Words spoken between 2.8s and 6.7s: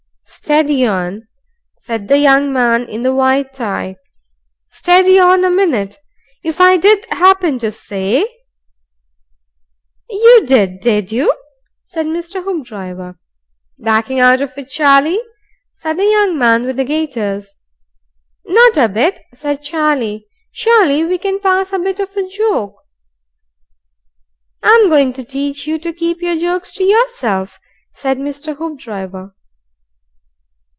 in the white tie. "Steady on a minute. If